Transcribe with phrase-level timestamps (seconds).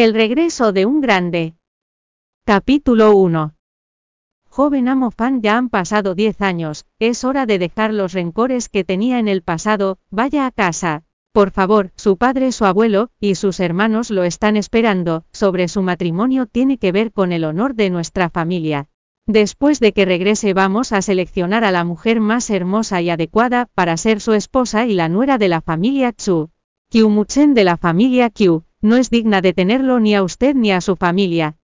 [0.00, 1.56] El regreso de un grande.
[2.46, 3.56] Capítulo 1.
[4.48, 8.84] Joven amo fan ya han pasado 10 años, es hora de dejar los rencores que
[8.84, 11.02] tenía en el pasado, vaya a casa.
[11.32, 16.46] Por favor, su padre, su abuelo, y sus hermanos lo están esperando, sobre su matrimonio
[16.46, 18.86] tiene que ver con el honor de nuestra familia.
[19.26, 23.96] Después de que regrese vamos a seleccionar a la mujer más hermosa y adecuada para
[23.96, 26.50] ser su esposa y la nuera de la familia Chu.
[26.94, 30.80] Muchen de la familia Q, no es digna de tenerlo ni a usted ni a
[30.80, 31.56] su familia.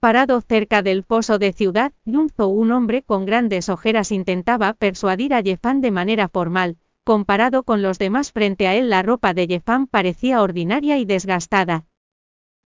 [0.00, 5.40] Parado cerca del pozo de ciudad, Yunzo, un hombre con grandes ojeras, intentaba persuadir a
[5.40, 6.78] Yefan de manera formal.
[7.04, 11.86] Comparado con los demás frente a él, la ropa de Yefan parecía ordinaria y desgastada.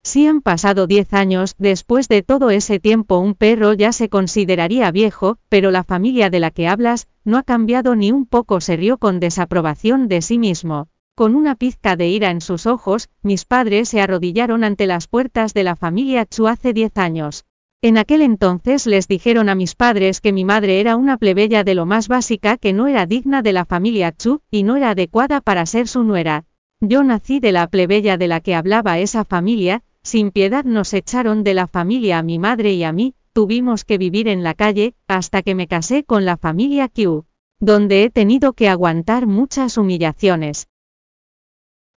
[0.04, 4.92] Si han pasado diez años, después de todo ese tiempo un perro ya se consideraría
[4.92, 8.76] viejo, pero la familia de la que hablas, no ha cambiado ni un poco, se
[8.76, 10.90] rió con desaprobación de sí mismo.
[11.16, 15.54] Con una pizca de ira en sus ojos, mis padres se arrodillaron ante las puertas
[15.54, 17.46] de la familia Chu hace diez años.
[17.84, 21.76] En aquel entonces les dijeron a mis padres que mi madre era una plebeya de
[21.76, 25.40] lo más básica que no era digna de la familia Chu, y no era adecuada
[25.40, 26.46] para ser su nuera.
[26.82, 31.44] Yo nací de la plebeya de la que hablaba esa familia, sin piedad nos echaron
[31.44, 34.96] de la familia a mi madre y a mí, tuvimos que vivir en la calle,
[35.08, 37.26] hasta que me casé con la familia Q,
[37.60, 40.70] donde he tenido que aguantar muchas humillaciones.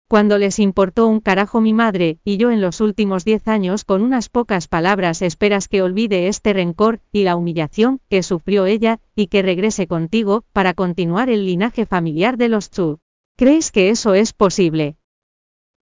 [0.08, 4.04] Cuando les importó un carajo mi madre, y yo en los últimos diez años con
[4.04, 9.28] unas pocas palabras esperas que olvide este rencor, y la humillación, que sufrió ella, y
[9.28, 13.00] que regrese contigo, para continuar el linaje familiar de los Chu.
[13.36, 14.98] ¿Crees que eso es posible?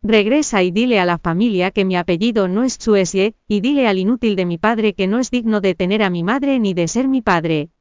[0.01, 3.99] Regresa y dile a la familia que mi apellido no es Chuesye, y dile al
[3.99, 6.87] inútil de mi padre que no es digno de tener a mi madre ni de
[6.87, 7.71] ser mi padre.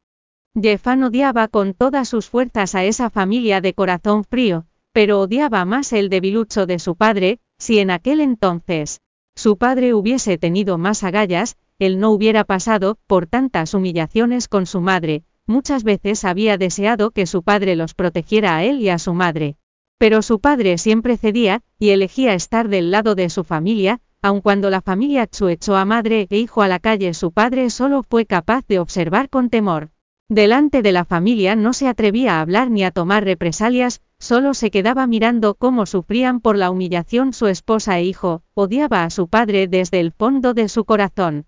[0.61, 5.93] Jefan odiaba con todas sus fuerzas a esa familia de corazón frío, pero odiaba más
[5.93, 9.01] el debilucho de su padre, si en aquel entonces
[9.35, 14.81] su padre hubiese tenido más agallas, él no hubiera pasado por tantas humillaciones con su
[14.81, 19.15] madre, muchas veces había deseado que su padre los protegiera a él y a su
[19.15, 19.57] madre.
[19.99, 24.71] Pero su padre siempre cedía, y elegía estar del lado de su familia, aun cuando
[24.71, 28.27] la familia Chu echó a madre e hijo a la calle su padre solo fue
[28.27, 29.91] capaz de observar con temor.
[30.29, 34.71] Delante de la familia no se atrevía a hablar ni a tomar represalias, Solo se
[34.71, 39.67] quedaba mirando cómo sufrían por la humillación su esposa e hijo, odiaba a su padre
[39.67, 41.47] desde el fondo de su corazón.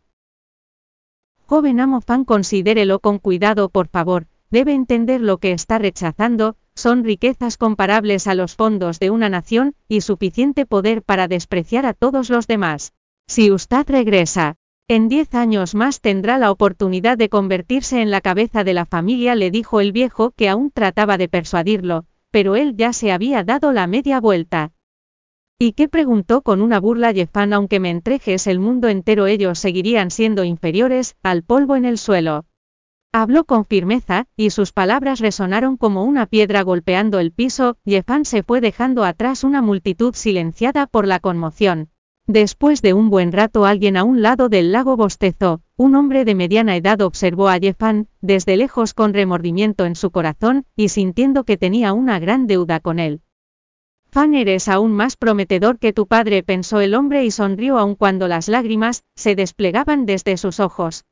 [1.46, 7.04] Joven amo fan considérelo con cuidado por favor, debe entender lo que está rechazando, son
[7.04, 12.28] riquezas comparables a los fondos de una nación, y suficiente poder para despreciar a todos
[12.28, 12.92] los demás.
[13.28, 14.56] Si usted regresa,
[14.88, 19.36] en diez años más tendrá la oportunidad de convertirse en la cabeza de la familia,
[19.36, 23.70] le dijo el viejo que aún trataba de persuadirlo, pero él ya se había dado
[23.70, 24.72] la media vuelta.
[25.56, 30.10] ¿Y qué preguntó con una burla Jefan aunque me entrejes el mundo entero ellos seguirían
[30.10, 32.44] siendo inferiores, al polvo en el suelo?
[33.12, 38.42] Habló con firmeza, y sus palabras resonaron como una piedra golpeando el piso, Jefan se
[38.42, 41.90] fue dejando atrás una multitud silenciada por la conmoción.
[42.26, 46.34] Después de un buen rato alguien a un lado del lago bostezó, un hombre de
[46.34, 51.58] mediana edad observó a Jefan, desde lejos con remordimiento en su corazón, y sintiendo que
[51.58, 53.20] tenía una gran deuda con él.
[54.10, 58.26] Fan eres aún más prometedor que tu padre pensó el hombre y sonrió aun cuando
[58.26, 61.04] las lágrimas, se desplegaban desde sus ojos.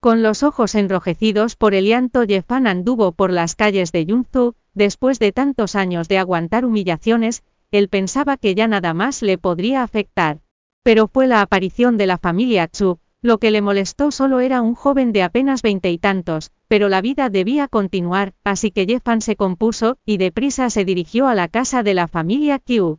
[0.00, 5.18] Con los ojos enrojecidos por el llanto Jefan anduvo por las calles de Yunzu, después
[5.18, 10.40] de tantos años de aguantar humillaciones, él pensaba que ya nada más le podría afectar.
[10.82, 14.74] Pero fue la aparición de la familia Chu, lo que le molestó solo era un
[14.74, 19.36] joven de apenas veinte y tantos, pero la vida debía continuar, así que Jeffan se
[19.36, 22.98] compuso, y deprisa se dirigió a la casa de la familia Q.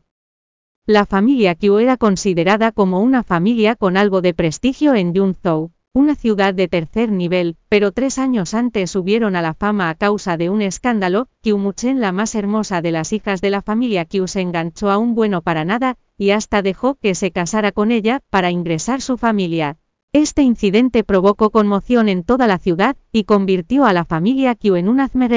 [0.85, 6.16] La familia Q era considerada como una familia con algo de prestigio en Yunzhou una
[6.16, 10.50] ciudad de tercer nivel, pero tres años antes subieron a la fama a causa de
[10.50, 14.90] un escándalo, Muchen, la más hermosa de las hijas de la familia Qiu se enganchó
[14.90, 19.01] a un bueno para nada, y hasta dejó que se casara con ella, para ingresar
[19.01, 19.77] su familia.
[20.13, 24.88] Este incidente provocó conmoción en toda la ciudad, y convirtió a la familia Qiu en
[24.88, 25.27] un hazme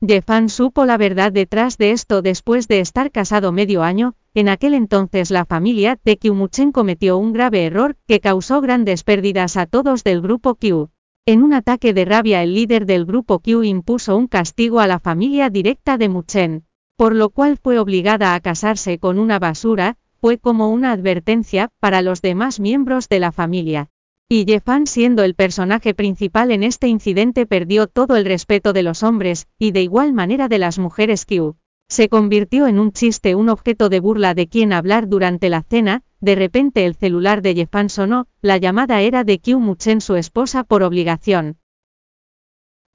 [0.00, 4.74] Jefan supo la verdad detrás de esto después de estar casado medio año, en aquel
[4.74, 10.04] entonces la familia de Kyumuchen cometió un grave error que causó grandes pérdidas a todos
[10.04, 10.90] del grupo Q.
[11.26, 15.00] En un ataque de rabia el líder del grupo Q impuso un castigo a la
[15.00, 16.64] familia directa de Muchen,
[16.96, 22.02] por lo cual fue obligada a casarse con una basura, fue como una advertencia para
[22.02, 23.90] los demás miembros de la familia.
[24.30, 29.02] Y Jefan siendo el personaje principal en este incidente perdió todo el respeto de los
[29.02, 31.56] hombres, y de igual manera de las mujeres Q.
[31.88, 36.02] Se convirtió en un chiste, un objeto de burla de quien hablar durante la cena,
[36.20, 40.62] de repente el celular de Yefan sonó, la llamada era de Kyu Muchen su esposa
[40.62, 41.56] por obligación.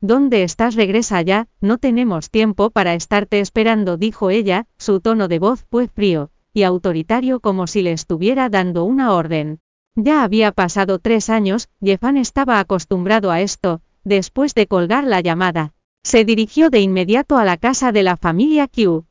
[0.02, 0.76] ¿Dónde estás?
[0.76, 5.88] Regresa ya, no tenemos tiempo para estarte esperando, dijo ella, su tono de voz fue
[5.88, 9.63] frío y autoritario como si le estuviera dando una orden.
[9.96, 15.76] Ya había pasado tres años, Yefan estaba acostumbrado a esto, después de colgar la llamada.
[16.02, 19.06] Se dirigió de inmediato a la casa de la familia Q.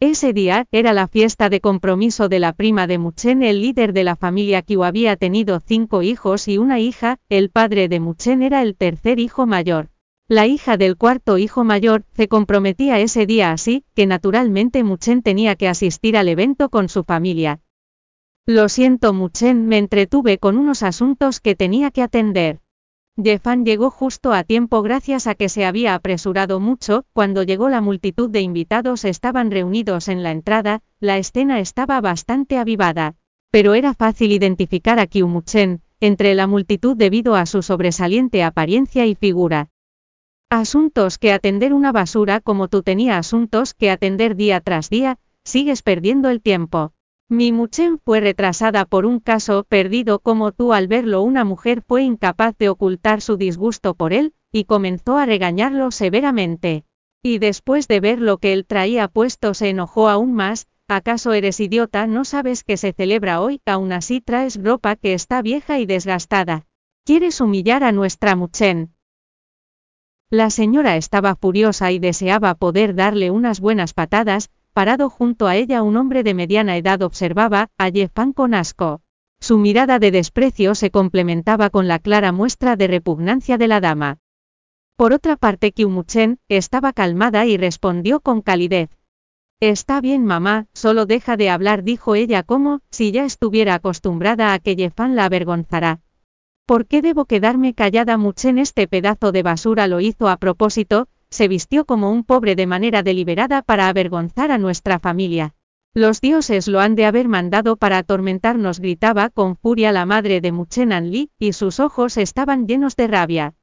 [0.00, 3.42] Ese día, era la fiesta de compromiso de la prima de Muchen.
[3.42, 7.88] El líder de la familia Q había tenido cinco hijos y una hija, el padre
[7.88, 9.90] de Muchen era el tercer hijo mayor.
[10.26, 15.56] La hija del cuarto hijo mayor, se comprometía ese día así, que naturalmente Muchen tenía
[15.56, 17.60] que asistir al evento con su familia.
[18.52, 22.58] Lo siento Muchen, me entretuve con unos asuntos que tenía que atender.
[23.16, 27.80] Jefan llegó justo a tiempo gracias a que se había apresurado mucho, cuando llegó la
[27.80, 33.14] multitud de invitados estaban reunidos en la entrada, la escena estaba bastante avivada.
[33.52, 39.14] Pero era fácil identificar a Muchen, entre la multitud debido a su sobresaliente apariencia y
[39.14, 39.68] figura.
[40.50, 45.82] Asuntos que atender una basura como tú tenía asuntos que atender día tras día, sigues
[45.82, 46.94] perdiendo el tiempo.
[47.32, 52.02] Mi Muchen fue retrasada por un caso perdido como tú al verlo una mujer fue
[52.02, 56.82] incapaz de ocultar su disgusto por él, y comenzó a regañarlo severamente.
[57.22, 61.60] Y después de ver lo que él traía puesto se enojó aún más, ¿acaso eres
[61.60, 62.08] idiota?
[62.08, 63.60] ¿No sabes que se celebra hoy?
[63.64, 66.66] Aún así traes ropa que está vieja y desgastada.
[67.04, 68.96] ¿Quieres humillar a nuestra Muchen?
[70.30, 75.82] La señora estaba furiosa y deseaba poder darle unas buenas patadas, parado junto a ella
[75.82, 79.00] un hombre de mediana edad observaba a Yefan con asco.
[79.40, 84.18] Su mirada de desprecio se complementaba con la clara muestra de repugnancia de la dama.
[84.96, 88.90] Por otra parte Kyumuchen, estaba calmada y respondió con calidez.
[89.58, 94.58] Está bien mamá, solo deja de hablar dijo ella como, si ya estuviera acostumbrada a
[94.58, 96.00] que Yefan la avergonzara.
[96.66, 98.16] ¿Por qué debo quedarme callada?
[98.16, 102.66] Muchen este pedazo de basura lo hizo a propósito, se vistió como un pobre de
[102.66, 105.54] manera deliberada para avergonzar a nuestra familia.
[105.94, 110.52] Los dioses lo han de haber mandado para atormentarnos, gritaba con furia la madre de
[110.52, 113.54] Muchen Anli, y sus ojos estaban llenos de rabia.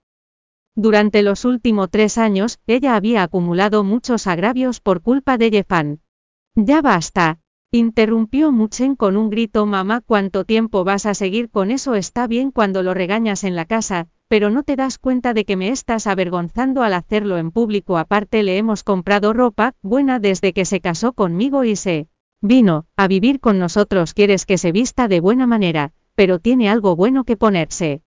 [0.75, 6.01] Durante los últimos tres años, ella había acumulado muchos agravios por culpa de Yefan.
[6.55, 7.39] Ya basta,
[7.73, 11.95] Interrumpió Muchen con un grito mamá ¿cuánto tiempo vas a seguir con eso?
[11.95, 15.57] Está bien cuando lo regañas en la casa, pero no te das cuenta de que
[15.57, 20.63] me estás avergonzando al hacerlo en público aparte le hemos comprado ropa, buena desde que
[20.63, 22.07] se casó conmigo y se
[22.41, 26.95] vino, a vivir con nosotros quieres que se vista de buena manera, pero tiene algo
[26.95, 28.01] bueno que ponerse.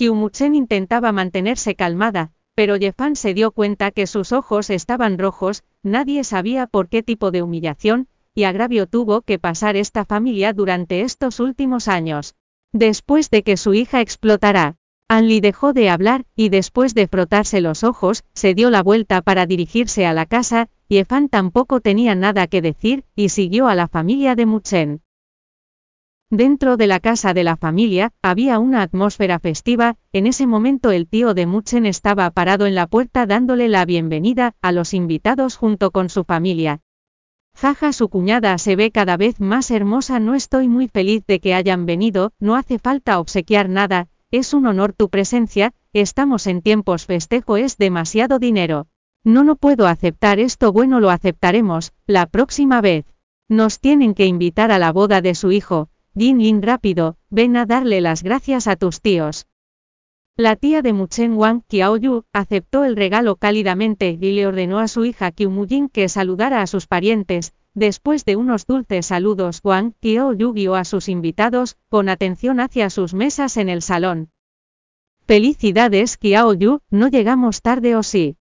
[0.00, 6.24] Muchen intentaba mantenerse calmada, pero Yefan se dio cuenta que sus ojos estaban rojos, nadie
[6.24, 11.40] sabía por qué tipo de humillación, y agravio tuvo que pasar esta familia durante estos
[11.40, 12.34] últimos años.
[12.72, 14.76] Después de que su hija explotara,
[15.08, 19.44] Anli dejó de hablar, y después de frotarse los ojos, se dio la vuelta para
[19.44, 23.88] dirigirse a la casa, y Efan tampoco tenía nada que decir, y siguió a la
[23.88, 25.02] familia de Muchen.
[26.30, 31.06] Dentro de la casa de la familia, había una atmósfera festiva, en ese momento el
[31.06, 35.90] tío de Muchen estaba parado en la puerta dándole la bienvenida a los invitados junto
[35.90, 36.80] con su familia,
[37.54, 41.54] Jaja su cuñada se ve cada vez más hermosa no estoy muy feliz de que
[41.54, 47.06] hayan venido, no hace falta obsequiar nada, es un honor tu presencia, estamos en tiempos
[47.06, 48.88] festejo es demasiado dinero.
[49.24, 53.06] No no puedo aceptar esto bueno lo aceptaremos, la próxima vez.
[53.48, 57.64] Nos tienen que invitar a la boda de su hijo, Jin Lin rápido, ven a
[57.64, 59.46] darle las gracias a tus tíos.
[60.38, 65.04] La tía de Muchen Wang, Qiaoyu, aceptó el regalo cálidamente y le ordenó a su
[65.04, 67.52] hija Qiumujin que saludara a sus parientes.
[67.74, 73.12] Después de unos dulces saludos, Wang Qiaoyu guió a sus invitados, con atención hacia sus
[73.12, 74.30] mesas en el salón.
[75.26, 78.38] Felicidades Qiaoyu, no llegamos tarde o sí.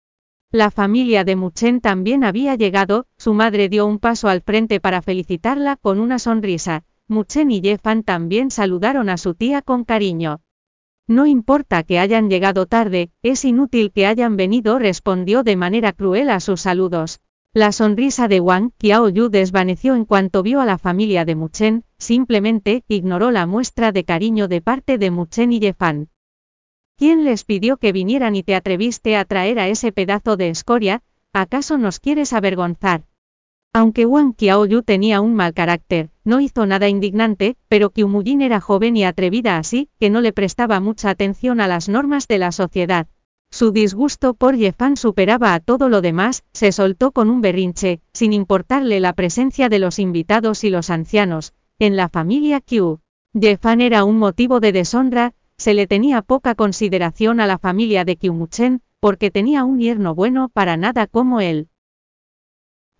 [0.51, 5.01] La familia de Muchen también había llegado, su madre dio un paso al frente para
[5.01, 6.84] felicitarla con una sonrisa.
[7.08, 10.41] Muchen y Yefan también saludaron a su tía con cariño.
[11.10, 16.30] No importa que hayan llegado tarde, es inútil que hayan venido, respondió de manera cruel
[16.30, 17.20] a sus saludos.
[17.51, 22.84] La sonrisa de Wang Qiaoyu desvaneció en cuanto vio a la familia de Muchen, simplemente
[22.88, 26.10] ignoró la muestra de cariño de parte de Muchen y Yefan.
[26.96, 31.01] ¿Quién les pidió que vinieran y te atreviste a traer a ese pedazo de escoria?
[31.34, 33.09] ¿Acaso nos quieres avergonzar?
[33.72, 38.98] Aunque Wang Qiaoyu tenía un mal carácter, no hizo nada indignante, pero Qiumujin era joven
[38.98, 43.08] y atrevida así, que no le prestaba mucha atención a las normas de la sociedad.
[43.52, 48.34] Su disgusto por Yefan superaba a todo lo demás, se soltó con un berrinche, sin
[48.34, 53.00] importarle la presencia de los invitados y los ancianos, en la familia Q.
[53.34, 58.16] Yefan era un motivo de deshonra, se le tenía poca consideración a la familia de
[58.16, 61.70] Kyumuchen, porque tenía un yerno bueno para nada como él.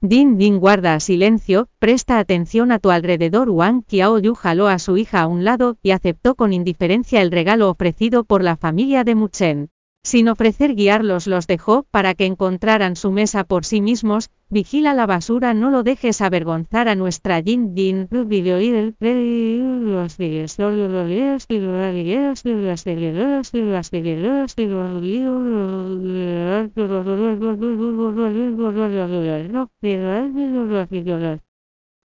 [0.02, 3.50] Din Din guarda silencio, presta atención a tu alrededor.
[3.50, 7.70] Wang Qiaoyu jaló a su hija a un lado y aceptó con indiferencia el regalo
[7.70, 9.70] ofrecido por la familia de Muchen.
[10.04, 15.06] Sin ofrecer guiarlos los dejó para que encontraran su mesa por sí mismos, vigila la
[15.06, 18.08] basura no lo dejes avergonzar a nuestra Jin Jin.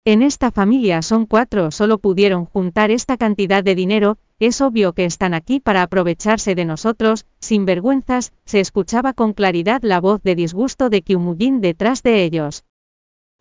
[0.04, 4.18] En esta familia son cuatro, solo pudieron juntar esta cantidad de dinero,
[4.48, 9.84] es obvio que están aquí para aprovecharse de nosotros, sin vergüenzas, se escuchaba con claridad
[9.84, 12.66] la voz de disgusto de Kyumujin detrás de ellos.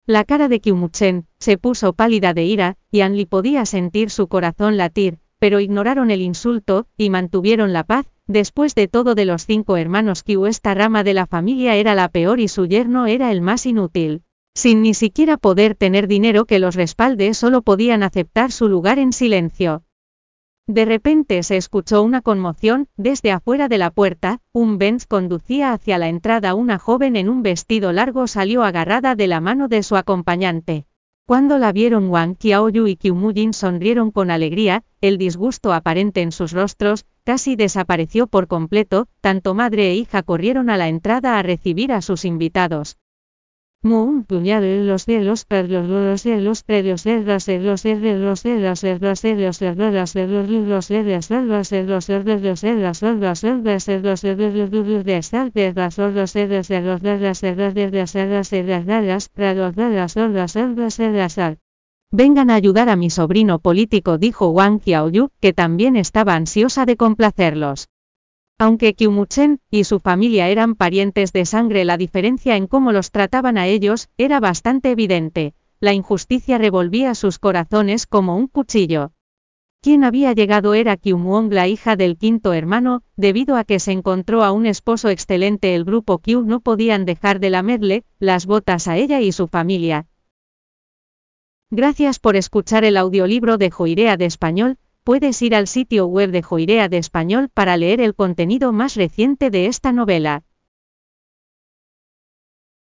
[0.04, 4.76] La cara de Kyumuchen se puso pálida de ira, y Anli podía sentir su corazón
[4.76, 9.78] latir, pero ignoraron el insulto, y mantuvieron la paz, después de todo de los cinco
[9.78, 13.40] hermanos Kyu esta rama de la familia era la peor y su yerno era el
[13.40, 14.22] más inútil.
[14.54, 19.14] Sin ni siquiera poder tener dinero que los respalde, solo podían aceptar su lugar en
[19.14, 19.84] silencio.
[20.70, 25.98] De repente se escuchó una conmoción, desde afuera de la puerta, un Benz conducía hacia
[25.98, 26.54] la entrada.
[26.54, 30.86] Una joven en un vestido largo salió agarrada de la mano de su acompañante.
[31.26, 36.52] Cuando la vieron Wang Qiaoyu y Qiumujin sonrieron con alegría, el disgusto aparente en sus
[36.52, 41.90] rostros, casi desapareció por completo, tanto madre e hija corrieron a la entrada a recibir
[41.90, 42.96] a sus invitados.
[43.82, 49.36] Cielos predios de los cielos de los de los de los de
[61.16, 61.58] las
[62.12, 66.96] Vengan a ayudar a mi sobrino político, dijo Wang Qiaoyu, que también estaba ansiosa de
[66.96, 67.88] complacerlos.
[68.60, 73.56] Aunque Kyumuchen y su familia eran parientes de sangre, la diferencia en cómo los trataban
[73.56, 75.54] a ellos era bastante evidente.
[75.80, 79.12] La injusticia revolvía sus corazones como un cuchillo.
[79.80, 84.44] Quien había llegado era Kyumuong, la hija del quinto hermano, debido a que se encontró
[84.44, 85.74] a un esposo excelente.
[85.74, 90.06] El grupo Kyu no podían dejar de lamerle las botas a ella y su familia.
[91.70, 96.42] Gracias por escuchar el audiolibro de Joirea de Español Puedes ir al sitio web de
[96.42, 100.42] Joirea de Español para leer el contenido más reciente de esta novela.